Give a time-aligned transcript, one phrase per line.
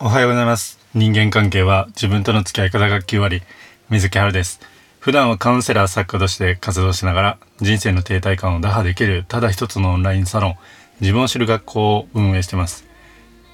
[0.00, 0.78] おはようございます。
[0.94, 3.42] 人間関係は自分との付き合い方が9割
[3.90, 4.60] 水木春です。
[5.00, 10.54] 普段はカウンセラー作家として活動しながら人生の停滞感を打破できるただ一つのオンラインサロン
[11.00, 12.86] 自分を知る学校を運営しています。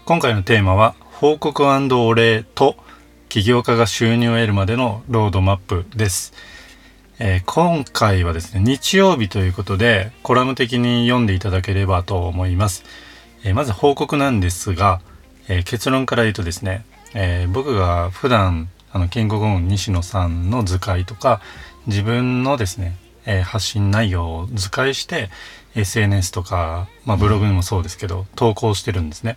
[0.04, 2.76] 今回のテーマは報告お礼と
[3.30, 6.34] 起業家が収入を得るまでのロードマップです、
[7.18, 12.84] えー、今回はですね日曜日ということでコラム的に読んでいただければと思います、
[13.44, 15.00] えー、まず報告なんですが、
[15.48, 21.40] えー、結論から言うとですね、え僕が普段あのキングゴン西野さんの図解とか
[21.86, 25.30] 自分のですね、え発信内容を図解して
[25.74, 29.36] SNS とか、まあ、ブログにもそうですけど、投稿してるんですね。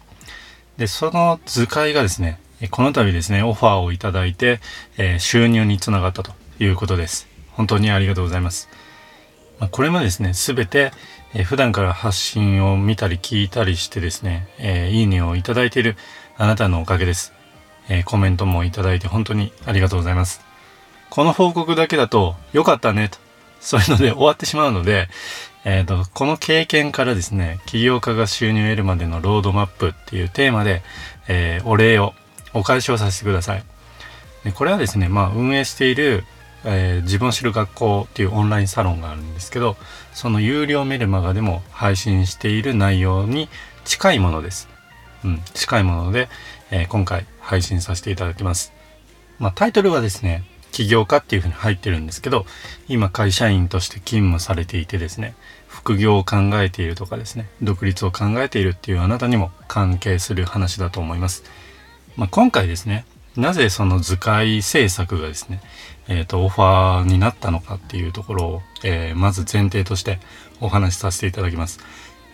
[0.78, 2.40] で、その図解がですね、
[2.72, 4.60] この度ですね、オファーをいただいて、
[4.98, 7.28] えー、収入につながったということです。
[7.52, 8.70] 本当にありがとうございます。
[9.60, 10.92] まあ、これもですね、すべて、
[11.34, 15.96] えー、普段から発信を見たり聞いたりしてですね、えー、いいねをいただいている
[16.38, 17.34] あなたのおかげです。
[17.90, 20.42] えコメントもいただいて本当にありがとうございます。
[21.10, 23.18] この報告だけだと、良かったねと、
[23.60, 25.08] そういうので終わってしまうので、
[25.64, 30.82] えっ、と、この経験からですね、起業家が収入を得るまでのロードマップっていうテーマで、
[31.28, 32.14] え、お礼を、
[32.54, 33.64] お返しをさせてください。
[34.44, 36.24] でこれはですね、まあ、運営している、
[36.64, 39.76] えー、自分を知る学校っていうオンラインサロンがあるんですけど、
[40.18, 43.50] その有料メルマガでも配信している内容に
[43.86, 44.68] 近いものです。
[45.24, 46.28] うん、近いもので、
[46.72, 48.74] えー、今回配信させていただきます。
[49.38, 52.48] まあ、タイトルはですね、起業家っていうふうに入ってるんですけど、
[52.88, 55.36] 今会社員として勤務されていてですね、
[55.68, 61.44] 副業を考えているとかですね、独立を考えているっていうあなたにも関係する話だと思います。
[62.16, 65.62] まあ、今回ですね、なぜその図解制作がですね、
[66.08, 70.20] え、ー、と、オファーになったのかっていうところを、えー、まず前提として
[70.62, 71.80] お話しさせていただきます。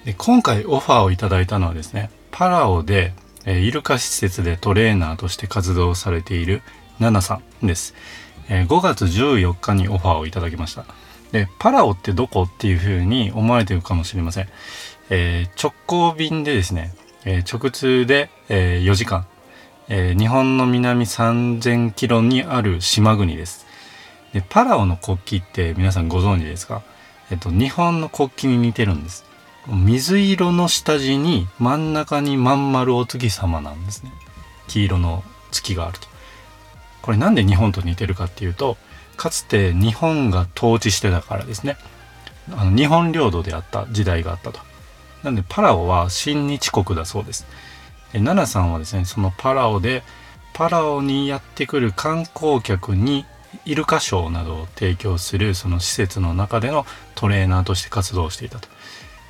[0.05, 3.13] で今回オファーをいただいたのはですね、パラオで、
[3.45, 6.61] えー、イルカ施設でトレーナーとして活動されている
[6.99, 7.95] ナナさんです。
[8.49, 10.85] えー、5月14日にオファーをいただきました。
[11.31, 14.49] で、パラオってどこっていうふうに思われてるかもしれません。
[15.09, 16.93] えー、直行便でですね、
[17.25, 19.25] えー、直通で、えー、4時間、
[19.89, 23.62] え日本の南3000キロにある島国です。
[24.33, 26.81] で、パラオの国旗って皆さんご存知ですか？
[27.31, 29.25] えっと、日本の国旗に似てるんです。
[29.67, 34.11] 水色の下地に真ん中にまん丸お月様なんですね。
[34.67, 36.07] 黄色の月があると。
[37.01, 38.77] これなんで日本と似てるかっていうと、
[39.15, 41.77] かつて日本が統治してたからですね。
[42.51, 44.59] あの日本領土であった時代があったと。
[45.23, 47.45] なんでパラオは親日国だそうです。
[48.13, 50.03] えナナさんはですね、そのパラオで、
[50.53, 53.25] パラオにやってくる観光客に
[53.65, 58.67] イルカショーなどを提供するその施設の中でのトレーナーとして活動していたと。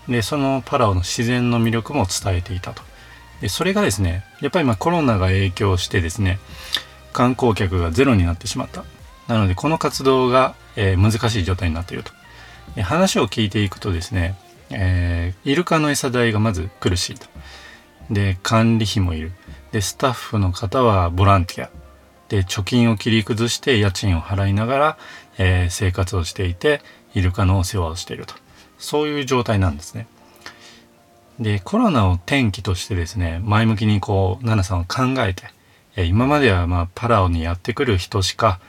[0.07, 2.81] で、そのパラオの自然の魅力も伝えていたと。
[3.41, 6.39] で、それがですね、やっぱりまコロナが影響してですね、
[7.13, 8.83] 観光客がゼロになってしまった。
[9.27, 12.11] なので、この活動が、えー、難しい状態になっていると。
[12.81, 14.35] 話を聞いていくとですね、
[14.69, 17.27] えー、イルカの餌代がまず苦しいと。
[18.09, 19.31] で、管理費もいる。
[19.71, 21.69] で、スタッフの方はボランティア。
[22.33, 24.97] で、貯金を切り崩して家賃を払いながら、
[25.37, 26.81] えー、生活をしていて、
[27.13, 28.33] イルカのお世話をしていると。
[28.79, 30.07] そういう状態なんですね。
[31.39, 35.43] で、コロナを転機としてですね、前向きにこう、ナナさんを考えて、
[35.95, 38.59] え今まではまあパラオにやってくる人しか、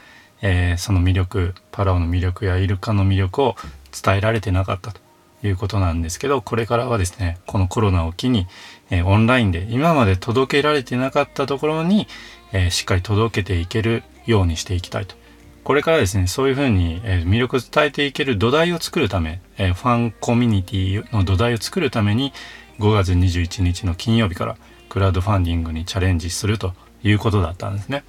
[0.42, 3.56] えー、その魅力、パラオの魅力やイルカの魅力を
[3.98, 5.00] 伝えられてなかったと
[5.46, 8.46] いうことなんですけど、これからはですね、このコロナを機に、
[8.90, 12.06] えー、オンラインで今まで届けられてなかったところに、
[12.52, 15.16] えー、しっかり届けていけるようにしていきたいと
[15.64, 22.34] これからですね、そういうふうに、え魅力を伝えていける土台を作るため、えファンコミュニティの土台を作るために、
[22.78, 24.58] 5月21日の金曜日から
[24.90, 28.04] クラウドファンディングにチャレンジするということだったんですね。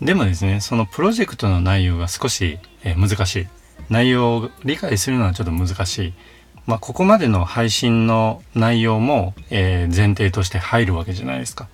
[0.00, 3.46] でもですね、そのプロジェクトの内容が少し、え難しい。
[3.90, 6.14] 内容を理解するのはちょっと難しい。
[6.66, 11.68] まあ、ここまでの配信の内容も、え前提として入るわけじゃないですか。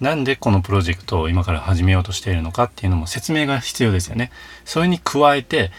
[0.00, 4.30] なんでこのプロジェクトを今から始めようとしているのかっていうのも説明が必要ですよね。
[4.66, 5.70] それに加えて、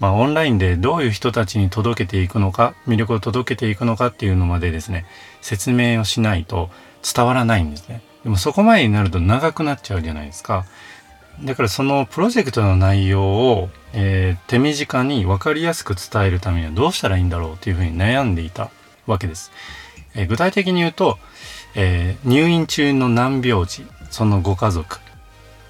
[0.00, 5.04] まあ、オンラインでどういう人たちに届けていくのか、魅力を届けていくのかっていうのまでですね、
[5.42, 6.70] 説明をしないと
[7.02, 8.00] 伝わらないんですね。
[8.24, 10.64] でもそこまでになると長くなっちゃうじゃないですか。
[11.42, 18.70] だからそのプロジェクトの内容を、えー、手短に分かりやすく伝えるためにはどうしたらいいんだろうというふうに悩んでいた
[19.06, 19.50] わけです。
[20.14, 21.18] えー、具体的に言うと、
[21.74, 24.98] えー、入院中の難病児、そのご家族、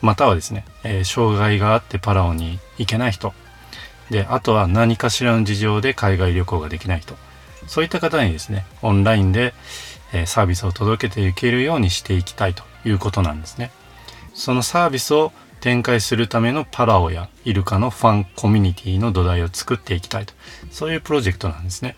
[0.03, 3.35] またはですね、え、障害があってパラオに行けない人、
[4.11, 7.17] で、あとは何かしらの事情で海外旅行ができない人、
[7.67, 9.53] そういった方にですね、オンラインで、
[10.13, 13.73] えサービスを届けていけるようにしていきたいということなんですね。
[14.35, 15.33] そのサービスを
[15.67, 20.33] 展開するためのパラオやイルカのファンコミュニティの土台を作っていきたいと
[20.71, 21.97] そういうプロジェクトなんですね。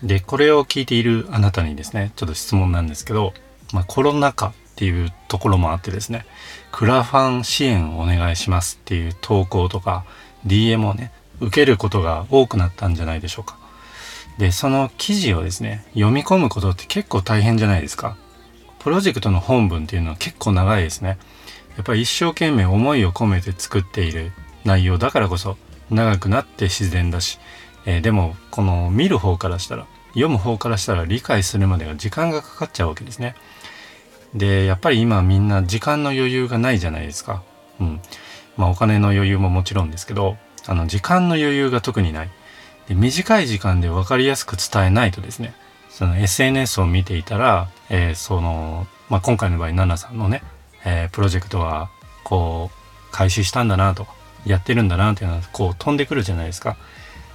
[0.00, 3.34] でこれを聞いているあなたにですねちょっと質問なんですけど、
[3.72, 6.24] まあ、コロナ禍っていうところもあってですね
[6.70, 10.04] クラファン支援をお願いしますっていう投稿とか
[10.46, 11.10] DM をね
[11.40, 13.58] 受けることが多くなったんじゃないでしょうか。
[14.38, 18.16] でその記事をですね読み込むことって結構大変じゃないですか。
[18.78, 21.18] プロジェクトの本文っていうのは結構長いですね。
[21.78, 24.32] やっぱり一生懸命思いを込めて作っている
[24.64, 25.56] 内容だからこそ
[25.90, 27.38] 長くなって自然だし、
[27.86, 33.36] えー、でもこの見る方からしたら読む方からしたら理解するまでが時間がかかっちゃうわけですね。
[34.34, 37.42] でやっぱり今みんな時間の余裕がないじゃないですか。
[37.80, 38.00] うん。
[38.56, 40.36] まあお金の余裕ももちろんですけど
[40.66, 42.30] あの時間の余裕が特にない。
[42.88, 45.54] で短い時間で分かりやすく伝えないとですね
[45.90, 50.42] その SNS を見ていたら、えー、その、まあ、今回の場合ナナさんのね
[50.84, 51.90] えー、プロジェクトは
[52.24, 54.06] こう開始したんだなと
[54.44, 56.76] やってるんだなっていうのはこう飛んでくるじゃないですか。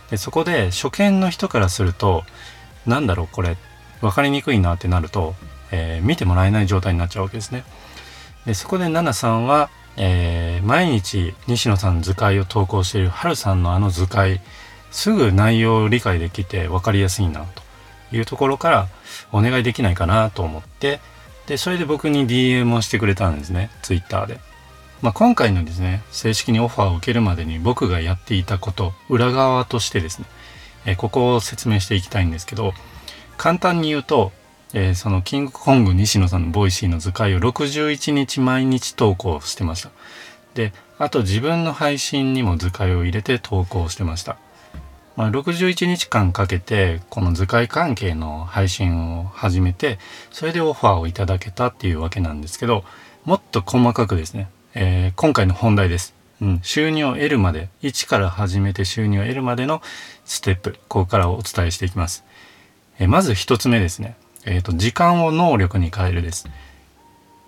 [0.10, 2.24] でそこで初見の人からすると
[2.86, 3.58] なんだろうこれ
[4.02, 5.34] 分かりにくいなってなると、
[5.72, 7.64] えー、見てもらえない状態になっちゃうわけですね。
[8.46, 14.42] でそこでナナさんは、えー、毎日西野さんの図解を投稿しているハルさんのあの図解
[14.92, 17.64] すぐ内容を理解できて分かりやすいなと
[18.16, 18.88] いうところから
[19.32, 21.00] お願いできないかなと思って
[21.48, 24.40] でそれで僕に DM をしてくれたんですね Twitter で。
[25.02, 30.26] まあ、今回のですね正式にオファーを受けるまでに僕がやっていたこと裏側としてですね、
[30.86, 32.74] えここを説明していきたいんですけど
[33.36, 34.32] 簡単に言うと、
[34.74, 39.92] えー、そのキングコング西野さんの Voicy の図解を61日毎日投稿してました
[40.54, 44.38] であと自分の配信にも図解を入れて投稿してました
[45.16, 50.00] まあ、61日間かけてこの図解関係の配信を始めて
[50.32, 52.84] それでオファーをいただけたっていうわけなんですけど
[53.24, 59.82] もっと細かくですね、えー、今回の本題です、うん、収入を得るまで1から始めて収入を得るまでの
[60.26, 62.24] ステップここからお伝えしていきます、
[63.00, 66.48] えー、まず1つ目ですね、えーと、時間を能力に変えるです。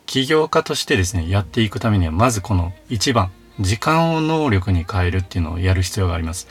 [0.06, 6.48] 起業家としてですねやっていくためにはまずこの1番時間を能力に変えるっていうのをやる必要があります。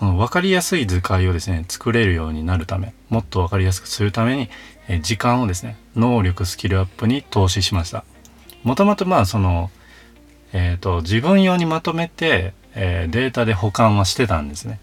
[0.00, 4.48] この分かりやすい図解をですね作れるようになるためもっと分かりやすくするために、
[4.88, 8.02] え時間をですね能力スキルアップに投資しました。
[8.64, 9.70] もともとまあその
[10.54, 14.80] えっ、ー、と自分用にまとめて、えー、データで保管はしてたんですね。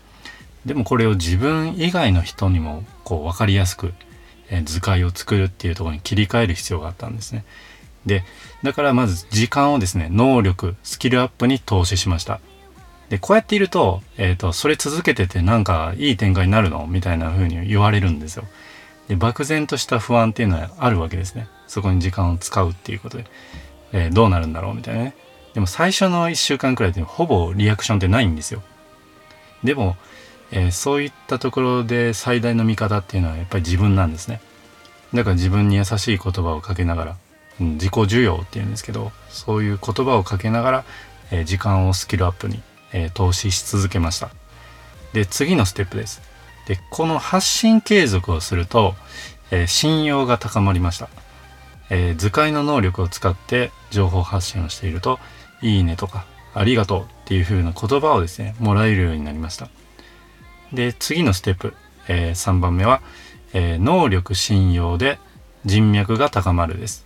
[0.68, 3.96] でもこれを自分以外の人にもこう分かりやすく、
[4.52, 7.44] えー、図解を作るっていうところに切り替える必要があったんですね。
[8.06, 8.24] で
[8.62, 12.40] だからまず時間をですね能力スキルアップに投資しました。
[13.09, 16.86] で、こうやっていると、えっ、ー、と、それ続けててなんかいい展開になるの？
[16.88, 18.44] みたいな風に言われるんですよ。
[19.07, 21.48] で、漠然とした不安っていうのはあるわけですね。
[21.68, 23.25] そこに時間を使うっていうことで。
[23.94, 24.75] えー、どうなるんだろう？
[24.75, 25.15] みたいなね。
[25.54, 28.62] でも最初の1週間くらいでほぼリアクションってないんですよ。
[29.63, 29.95] でも、
[30.51, 34.42] えー、そういったところで最大の味方っていうのはやっぱり自分なんですね。
[35.13, 37.18] だから自分に優しい言葉をかけながら、
[37.62, 40.83] うん、自己需要っていうんですけど、そういう言葉をかけながら、
[41.31, 42.62] えー、時間をスキルアップに
[42.94, 44.30] えー、投資し続けました。
[45.13, 46.22] で、次のステップです。
[46.68, 48.95] で、この発信継続をすると、
[49.51, 51.10] えー、信用が高まりました。
[51.89, 55.19] えー、図解の能力を使って情報発信をしていると、
[55.62, 59.69] いいねとか、ありがとうっていう風な言葉をですね、もらえるようになりました。
[60.73, 61.73] で、次のステップ、
[62.07, 63.02] えー、3番目は、
[63.54, 65.19] えー、能力信用で
[65.66, 67.06] 人脈が高まるです。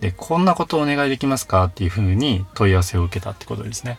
[0.00, 3.98] で、こんなことをお願いできますかっていう風に問い合わせを受けたってことですね。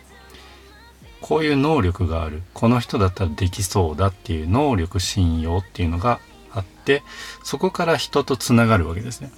[1.21, 2.41] こういう能力がある。
[2.53, 6.19] この人だったらできそうだっていう能力信用っていうのが
[6.51, 7.03] あって
[7.43, 9.31] そこから人とつながるわけですね。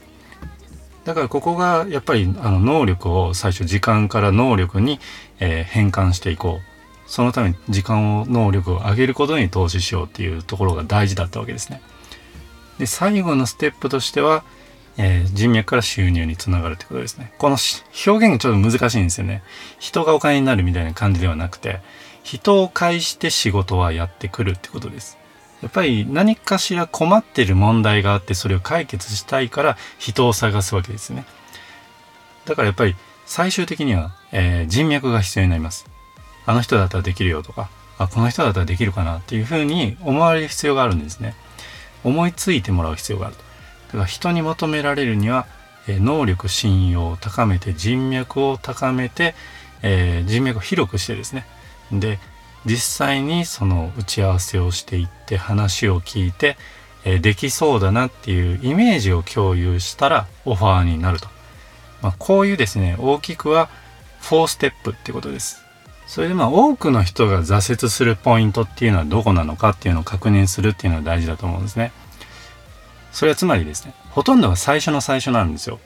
[1.04, 5.00] だからここがやっぱりあの能力を最初時間から能力に、
[5.40, 6.74] え、変換していこう。
[7.06, 11.82] そのために時間を能力を上げることに投資しようっていうところが大事だったわけですね。
[12.80, 14.44] で最後のステップとしては
[14.98, 17.34] えー、人脈から収入につながるってことですね。
[17.38, 17.58] この
[18.06, 19.44] 表現がちょっと難しいんですよね。
[19.80, 21.80] 人がお金になるみたいな感じではなくて、
[22.24, 25.18] 人を介して仕事はやってくるってことです。
[25.62, 31.26] やっぱり何かしら困ってる問題があってそれを解決したいから人を探すわけですね。
[32.46, 32.96] だからやっぱり
[33.26, 35.88] 最終的には、えー、人脈が必要になります。
[36.46, 41.36] あの人だったらできるよとか、あ、この人だったらできるかなっていうふうに思われる必要があるんですね。
[42.04, 43.44] 思いついてもらう必要があると。
[43.94, 45.46] だから人に求められるには、
[45.88, 49.36] え能力信用を高めて人脈を高めて、
[49.82, 51.46] えー、人脈を広くしてですね
[51.92, 52.20] で
[52.66, 56.56] 実際にその打ち合わせをしていって話を聞いて、
[57.04, 61.28] えー、できそうだなっていうイメージを共有したらオファーになると。
[62.02, 63.70] まあ、こういうですね、大きくは
[64.22, 65.64] 4ステップってことです。
[66.08, 71.92] それでまあ多くの人が挫折するポイントっていうのはどこなのかっていうのを確認するっていうのは大事だと思うんですね。
[73.14, 75.80] それはつまりですね、ほとんどが最初の最初なんですよ。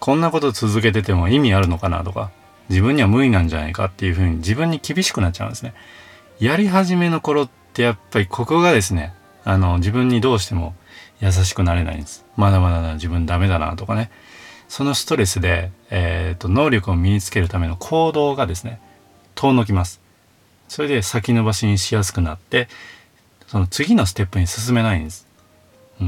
[0.00, 2.30] こんなこと続けてても意味あるのかなとか、
[2.68, 5.74] 自分には無理なんじゃないかっていうふうに自分に厳しくなっちゃうんですね。
[6.38, 9.14] やり始めの頃ってやっぱりここがですね、
[9.44, 10.74] あの、自分にどうしても
[11.20, 12.26] 優しくなれないんです。
[12.36, 14.10] まだまだな自分ダメだなとかね。
[14.68, 18.78] そのストレスで、えっ、ー、と、能力を身につけるための行動がですね、
[19.34, 20.00] 遠のきます。
[20.68, 22.68] それで先延ばしにしやすくなって、
[23.46, 25.23] その次のステップに進めないんです。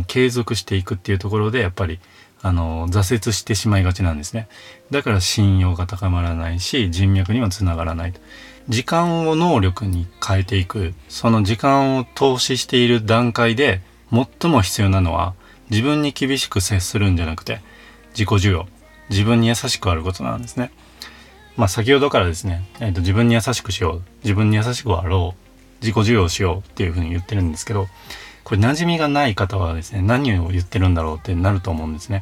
[0.06, 1.98] 継続していくっていうところで、やっぱり、
[2.42, 4.48] あの、挫折してしまいがちなんですね。
[4.90, 8.20] だから信用が高まらないし、人脈にもつながらないと。
[8.68, 15.34] 時間を能力に変えていく、その時間を投資している段階で最も必要なのは
[15.70, 17.60] 自分に厳しく接するんじゃなくて
[18.10, 18.66] 自己需要、
[19.08, 20.72] 自分に優しくあることなんですね。
[21.56, 27.88] まあ先ほどからですね、えーと、自分に優しくしよう、自分に優しくあろう、自己需要しようっていうふうに言ってるんですけど、
[28.46, 32.20] これ馴染みがない方はですね、何を言ってるんだろうってなると思うんですね。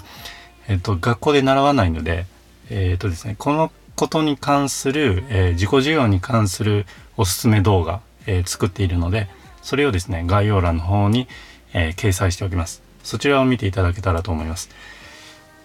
[0.69, 2.25] えっ、と、学校で習わないので、
[2.71, 6.87] えっ、とですね、このことに関する、えー、自己需要に関する
[7.19, 9.29] おすすめ動画、え、作っているので、
[9.61, 11.29] それをですね、概要欄の方に、
[11.75, 12.83] え、掲載しておきます。
[13.03, 14.71] そちらを見ていただけたらと思います。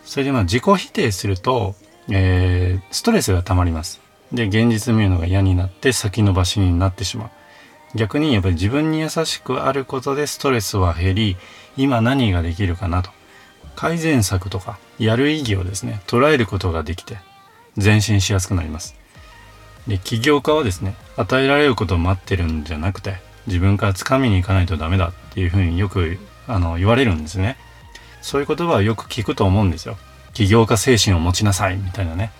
[0.03, 1.75] それでまあ自己否定すると、
[2.09, 4.01] え、ストレスが溜まります。
[4.33, 7.29] で、現実見るのが嫌になって先延ばしになってしまう。
[7.96, 11.38] 逆にやっぱり自分に優しくあることでストレスは減り、
[11.77, 13.12] 今何ができるかなと。
[13.75, 17.17] 改善策とか、やる意義をですね、捉えることができて、
[17.81, 19.00] 前進しやすくなります。
[19.89, 23.15] で起業家はですね与えられることを待ってるんじゃなくて
[23.48, 26.17] 自分から掴みに行かないとダメだっていうふうによく
[26.48, 27.58] あの言われるんですね
[28.22, 29.98] そういう言葉はよく聞くと思うんですよ
[30.34, 32.31] 起業家精神を持ちなさいみたいなね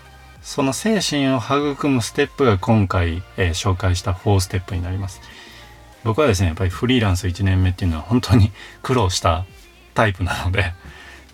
[0.41, 5.22] その精神を育むステップが今回、えー、紹介した4ステップになります
[6.03, 8.51] 僕はですねやっぱりフリーランス1年目っていうのは本当に
[8.84, 9.46] 苦労した
[9.94, 10.74] タイプなので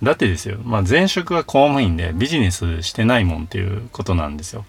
[0.03, 4.65] だってですよ、まあ、前職は公務員でビジネスしてないもんっていうことなんですよ。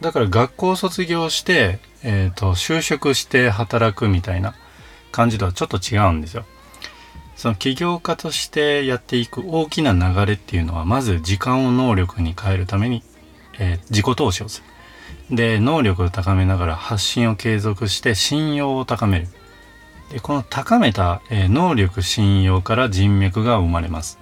[0.00, 4.54] だから学校卒業して、えっ、ー、と、就職して働くみたいな
[5.10, 6.44] 感じとはちょっと違うんですよ。
[7.34, 13.02] その起業家としてやっていく大きな流れっていうのは、まず時間を能力に変えるために、
[13.58, 14.67] えー、自己投資をする。
[15.30, 19.28] で、能力を高めながら発信を継続して信用を高める。
[20.10, 24.18] で、この高めた、えー、能力信用から人脈が生まれます。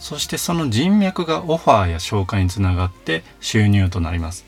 [0.00, 4.46] そしてその人脈がオファーや紹介につながって収入となります。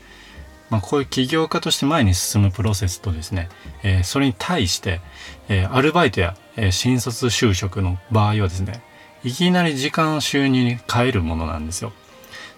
[0.69, 3.49] まあ、こういう起業家として前に進むプロセスとですね、
[3.83, 5.01] えー、それに対して、
[5.47, 8.81] えー、アルバイトや、えー、新卒就職の場合はですね、
[9.23, 11.91] いきなり時間収入に変えるものなんですよ。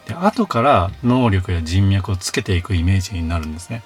[0.08, 3.84] で、後から能力や人脈をつけていくイメージになるんですね。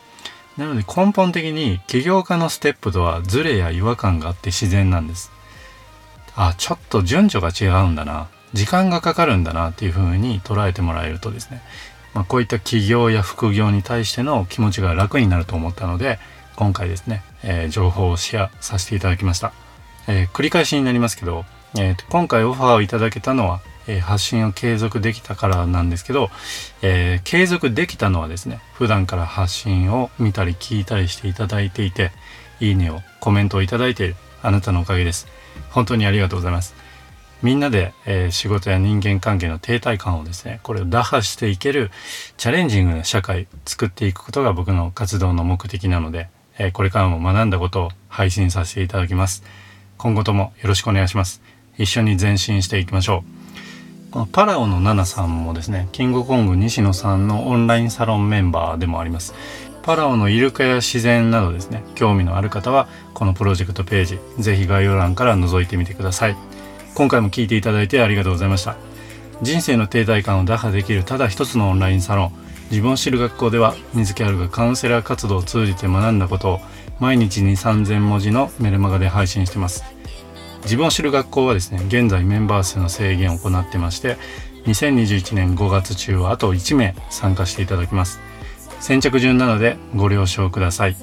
[0.57, 5.31] なので根本的に起業家のステップとはズレや違和感があって自然なんです。
[6.35, 8.27] あ、ちょっと順序が違うんだな。
[8.55, 11.61] 時間がかかるんだなっていうふうに捉えてもらえるとですね、
[12.13, 16.17] まあ、こういった起業や副業に対しての気持ちが楽になると思ったので
[16.55, 19.51] 今回ですね、えー、情報をシェアさせていただきました、
[20.07, 21.43] えー、繰り返しになりますけど、
[21.77, 26.29] えー、今回オファーをいただけたのは、え発信を継続できたからなんですけど、
[26.81, 32.11] え継続できたのはですね普段から発信を見たり聞いたりしていただいていて
[32.59, 35.27] いいねをコメントをいただいているあなたのおかげです
[35.71, 36.75] 本当にありがとうございます
[37.45, 41.91] みんなで、えー、仕事や人間関係の停滞感をですね、これを打破していける
[42.37, 46.27] チャレンジングな社会作っていくことが僕の活動の目的なので、
[46.57, 49.43] えー、これからも学んだことを配信させていただきます。
[49.97, 51.41] 今後ともよろしくお願いします。
[51.77, 53.44] 一緒に前進していきましょう。
[54.15, 59.33] このパラオのナナさんもですね、キングコング西野さんのオンラインサロンメンバーでもあります。
[59.83, 66.37] パラオのイルカや自然などですね、興味のある方は、このプロジェクトページ、ぜひ概要欄から覗いてみてください。
[66.95, 68.77] 今回も聞いていただいてありがとうございました
[69.41, 72.31] 人生の停滞感を打破できるただ一つのオンラインサロン
[72.71, 76.59] 自分を知る学校では水木あるがカウンセラー活動を通じて学んだことを
[77.01, 79.83] 毎日に3000文字のメルマガで配信してます
[80.65, 84.17] 自分を知る学校はですね現在メンバー数の制限を行ってまして
[84.65, 88.19] 2021年5月中はあと1名参加していただきます。
[88.79, 90.95] 先着順なのでご了承ください。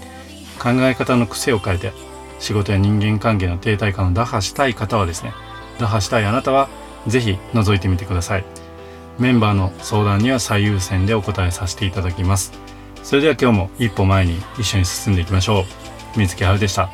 [0.61, 1.93] 考え方の癖を変えて
[2.39, 5.33] 仕事や人間関係の停滞感を打破したい方はですね
[5.79, 6.69] 打破したいあなたは
[7.07, 8.45] 是非覗いてみてください。
[9.19, 12.53] メンバーの相談には最優先でお答えさせていただきます。
[13.03, 16.19] それでは今日も一歩前に一緒に進んでいきましょう。
[16.19, 16.91] 水木春でした。